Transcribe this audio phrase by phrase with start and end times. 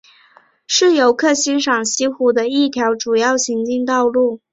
[0.65, 4.41] 是游客欣赏西湖的一条主要行进道路。